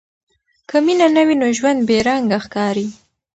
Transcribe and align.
که 0.69 0.77
مینه 0.85 1.07
نه 1.15 1.23
وي، 1.27 1.35
نو 1.41 1.47
ژوند 1.57 1.79
بې 1.87 1.97
رنګه 2.07 2.37
ښکاري. 2.45 2.87